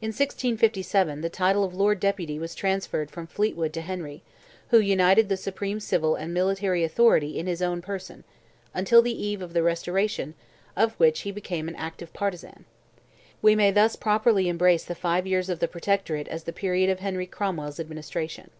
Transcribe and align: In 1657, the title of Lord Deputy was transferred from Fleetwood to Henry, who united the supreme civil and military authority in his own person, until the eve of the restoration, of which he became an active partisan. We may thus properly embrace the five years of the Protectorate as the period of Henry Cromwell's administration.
In 0.00 0.08
1657, 0.08 1.20
the 1.20 1.30
title 1.30 1.62
of 1.62 1.72
Lord 1.72 2.00
Deputy 2.00 2.36
was 2.36 2.52
transferred 2.52 3.12
from 3.12 3.28
Fleetwood 3.28 3.72
to 3.74 3.80
Henry, 3.82 4.20
who 4.70 4.80
united 4.80 5.28
the 5.28 5.36
supreme 5.36 5.78
civil 5.78 6.16
and 6.16 6.34
military 6.34 6.82
authority 6.82 7.38
in 7.38 7.46
his 7.46 7.62
own 7.62 7.80
person, 7.80 8.24
until 8.74 9.02
the 9.02 9.14
eve 9.24 9.40
of 9.40 9.52
the 9.52 9.62
restoration, 9.62 10.34
of 10.74 10.94
which 10.94 11.20
he 11.20 11.30
became 11.30 11.68
an 11.68 11.76
active 11.76 12.12
partisan. 12.12 12.64
We 13.40 13.54
may 13.54 13.70
thus 13.70 13.94
properly 13.94 14.48
embrace 14.48 14.82
the 14.82 14.96
five 14.96 15.28
years 15.28 15.48
of 15.48 15.60
the 15.60 15.68
Protectorate 15.68 16.26
as 16.26 16.42
the 16.42 16.52
period 16.52 16.90
of 16.90 16.98
Henry 16.98 17.26
Cromwell's 17.26 17.78
administration. 17.78 18.50